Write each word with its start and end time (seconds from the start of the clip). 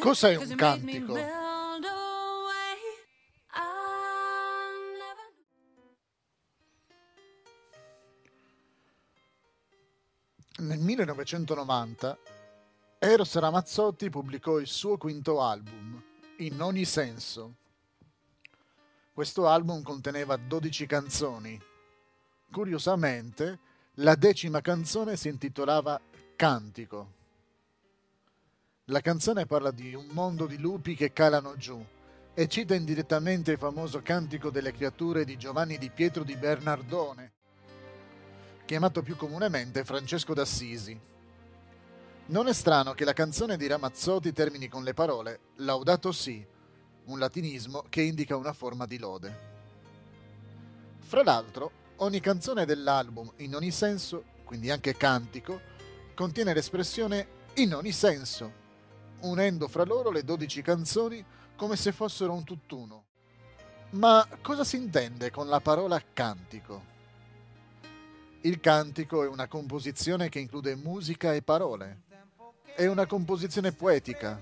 Cos'è 0.00 0.36
un 0.36 0.54
cantico? 0.56 1.14
Nel 10.60 10.78
1990 10.80 12.18
Eros 12.98 13.36
Ramazzotti 13.36 14.10
pubblicò 14.10 14.58
il 14.58 14.66
suo 14.66 14.96
quinto 14.96 15.40
album, 15.40 16.02
In 16.38 16.60
ogni 16.60 16.84
senso. 16.84 17.54
Questo 19.12 19.46
album 19.46 19.82
conteneva 19.82 20.36
12 20.36 20.86
canzoni. 20.86 21.60
Curiosamente, 22.50 23.58
la 23.94 24.16
decima 24.16 24.60
canzone 24.60 25.16
si 25.16 25.28
intitolava 25.28 26.00
Cantico. 26.34 27.17
La 28.90 29.02
canzone 29.02 29.44
parla 29.44 29.70
di 29.70 29.92
un 29.92 30.06
mondo 30.12 30.46
di 30.46 30.56
lupi 30.56 30.94
che 30.94 31.12
calano 31.12 31.56
giù 31.58 31.78
e 32.32 32.48
cita 32.48 32.74
indirettamente 32.74 33.52
il 33.52 33.58
famoso 33.58 34.00
Cantico 34.00 34.48
delle 34.48 34.72
creature 34.72 35.26
di 35.26 35.36
Giovanni 35.36 35.76
di 35.76 35.90
Pietro 35.90 36.24
di 36.24 36.34
Bernardone, 36.36 37.32
chiamato 38.64 39.02
più 39.02 39.14
comunemente 39.14 39.84
Francesco 39.84 40.32
d'Assisi. 40.32 40.98
Non 42.28 42.48
è 42.48 42.54
strano 42.54 42.94
che 42.94 43.04
la 43.04 43.12
canzone 43.12 43.58
di 43.58 43.66
Ramazzotti 43.66 44.32
termini 44.32 44.68
con 44.68 44.84
le 44.84 44.94
parole 44.94 45.40
Laudato 45.56 46.10
si, 46.10 46.42
un 47.04 47.18
latinismo 47.18 47.84
che 47.90 48.00
indica 48.00 48.36
una 48.36 48.54
forma 48.54 48.86
di 48.86 48.96
lode. 48.96 49.38
Fra 51.00 51.22
l'altro, 51.22 51.72
ogni 51.96 52.20
canzone 52.20 52.64
dell'album 52.64 53.30
in 53.36 53.54
ogni 53.54 53.70
senso, 53.70 54.24
quindi 54.44 54.70
anche 54.70 54.96
cantico, 54.96 55.60
contiene 56.14 56.54
l'espressione 56.54 57.36
in 57.56 57.74
ogni 57.74 57.92
senso, 57.92 58.64
unendo 59.20 59.68
fra 59.68 59.84
loro 59.84 60.10
le 60.10 60.24
12 60.24 60.62
canzoni 60.62 61.24
come 61.56 61.76
se 61.76 61.92
fossero 61.92 62.32
un 62.32 62.44
tutt'uno. 62.44 63.04
Ma 63.90 64.26
cosa 64.42 64.64
si 64.64 64.76
intende 64.76 65.30
con 65.30 65.48
la 65.48 65.60
parola 65.60 66.00
cantico? 66.12 66.96
Il 68.42 68.60
cantico 68.60 69.24
è 69.24 69.28
una 69.28 69.48
composizione 69.48 70.28
che 70.28 70.38
include 70.38 70.76
musica 70.76 71.32
e 71.34 71.42
parole. 71.42 72.02
È 72.74 72.86
una 72.86 73.06
composizione 73.06 73.72
poetica. 73.72 74.40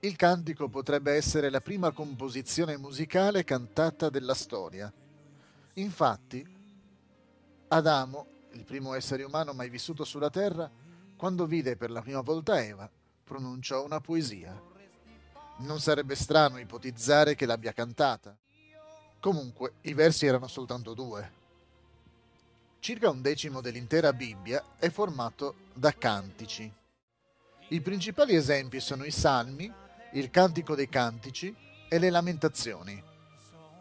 Il 0.00 0.16
cantico 0.16 0.68
potrebbe 0.68 1.12
essere 1.12 1.48
la 1.48 1.62
prima 1.62 1.90
composizione 1.92 2.76
musicale 2.76 3.42
cantata 3.42 4.10
della 4.10 4.34
storia. 4.34 4.92
Infatti, 5.74 6.46
Adamo, 7.68 8.26
il 8.54 8.64
primo 8.64 8.94
essere 8.94 9.24
umano 9.24 9.52
mai 9.52 9.68
vissuto 9.68 10.04
sulla 10.04 10.30
terra, 10.30 10.70
quando 11.16 11.46
vide 11.46 11.76
per 11.76 11.90
la 11.90 12.02
prima 12.02 12.20
volta 12.20 12.62
Eva, 12.62 12.88
pronunciò 13.24 13.84
una 13.84 14.00
poesia. 14.00 14.60
Non 15.58 15.80
sarebbe 15.80 16.14
strano 16.14 16.58
ipotizzare 16.58 17.34
che 17.34 17.46
l'abbia 17.46 17.72
cantata. 17.72 18.36
Comunque, 19.20 19.74
i 19.82 19.94
versi 19.94 20.26
erano 20.26 20.46
soltanto 20.46 20.94
due. 20.94 21.42
Circa 22.78 23.08
un 23.08 23.22
decimo 23.22 23.60
dell'intera 23.60 24.12
Bibbia 24.12 24.62
è 24.78 24.90
formato 24.90 25.54
da 25.72 25.92
cantici. 25.92 26.70
I 27.68 27.80
principali 27.80 28.34
esempi 28.34 28.78
sono 28.80 29.04
i 29.04 29.10
Salmi, 29.10 29.72
il 30.12 30.30
Cantico 30.30 30.74
dei 30.74 30.88
Cantici 30.88 31.54
e 31.88 31.98
le 31.98 32.10
Lamentazioni. 32.10 33.02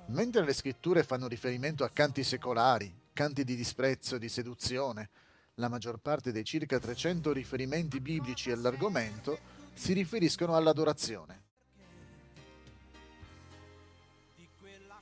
Mentre 0.07 0.45
le 0.45 0.53
scritture 0.53 1.03
fanno 1.03 1.27
riferimento 1.27 1.83
a 1.83 1.89
canti 1.89 2.23
secolari, 2.23 3.01
canti 3.13 3.44
di 3.44 3.56
disprezzo 3.56 4.16
e 4.16 4.19
di 4.19 4.29
seduzione, 4.29 5.09
la 5.56 5.69
maggior 5.69 6.00
parte 6.00 6.31
dei 6.31 6.44
circa 6.44 6.79
300 6.79 7.31
riferimenti 7.31 8.00
biblici 8.00 8.51
all'argomento 8.51 9.38
si 9.74 9.94
riferiscono 9.94 10.56
all'adorazione. 10.56 11.41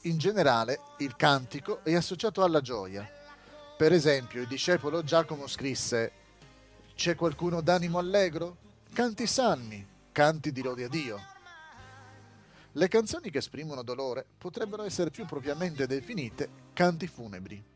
In 0.05 0.17
generale, 0.17 0.79
il 0.97 1.15
cantico 1.15 1.83
è 1.83 1.93
associato 1.93 2.43
alla 2.43 2.61
gioia. 2.61 3.07
Per 3.77 3.93
esempio, 3.93 4.41
il 4.41 4.47
discepolo 4.47 5.03
Giacomo 5.03 5.47
scrisse 5.47 6.11
C'è 6.95 7.15
qualcuno 7.15 7.61
d'animo 7.61 7.99
allegro? 7.99 8.57
Canti 8.93 9.27
salmi, 9.27 9.85
canti 10.11 10.51
di 10.51 10.61
lode 10.61 10.83
a 10.85 10.89
Dio. 10.89 11.19
Le 12.73 12.87
canzoni 12.87 13.29
che 13.29 13.37
esprimono 13.37 13.83
dolore 13.83 14.25
potrebbero 14.37 14.83
essere 14.83 15.11
più 15.11 15.25
propriamente 15.25 15.85
definite 15.87 16.49
canti 16.73 17.07
funebri. 17.07 17.70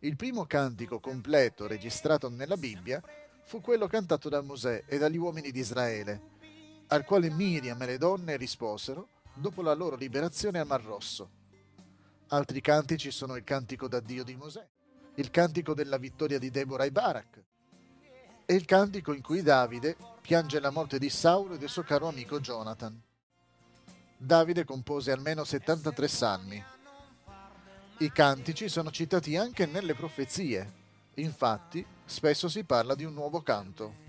Il 0.00 0.14
primo 0.14 0.46
cantico 0.46 1.00
completo 1.00 1.66
registrato 1.66 2.28
nella 2.28 2.56
Bibbia 2.56 3.02
fu 3.42 3.60
quello 3.60 3.88
cantato 3.88 4.28
da 4.28 4.40
Mosè 4.42 4.84
e 4.86 4.96
dagli 4.96 5.16
uomini 5.16 5.50
di 5.50 5.58
Israele, 5.58 6.20
al 6.88 7.04
quale 7.04 7.30
Miriam 7.30 7.82
e 7.82 7.86
le 7.86 7.98
donne 7.98 8.36
risposero 8.36 9.08
dopo 9.34 9.60
la 9.60 9.74
loro 9.74 9.96
liberazione 9.96 10.60
al 10.60 10.68
Mar 10.68 10.84
Rosso. 10.84 11.30
Altri 12.28 12.60
cantici 12.60 13.10
sono 13.10 13.34
il 13.34 13.42
cantico 13.42 13.88
da 13.88 13.98
Dio 13.98 14.22
di 14.22 14.36
Mosè, 14.36 14.64
il 15.16 15.30
cantico 15.32 15.74
della 15.74 15.96
vittoria 15.96 16.38
di 16.38 16.50
Deborah 16.50 16.84
e 16.84 16.92
Barak 16.92 17.44
e 18.46 18.54
il 18.54 18.66
cantico 18.66 19.12
in 19.12 19.20
cui 19.20 19.42
Davide 19.42 19.96
piange 20.20 20.60
la 20.60 20.70
morte 20.70 21.00
di 21.00 21.10
Saulo 21.10 21.54
e 21.54 21.58
del 21.58 21.68
suo 21.68 21.82
caro 21.82 22.06
amico 22.06 22.38
Jonathan. 22.38 23.02
Davide 24.16 24.64
compose 24.64 25.10
almeno 25.10 25.42
73 25.42 26.08
salmi. 26.08 26.64
I 28.00 28.12
cantici 28.12 28.68
sono 28.68 28.92
citati 28.92 29.36
anche 29.36 29.66
nelle 29.66 29.92
profezie, 29.92 30.72
infatti 31.14 31.84
spesso 32.04 32.48
si 32.48 32.62
parla 32.62 32.94
di 32.94 33.02
un 33.02 33.12
nuovo 33.12 33.40
canto. 33.40 34.06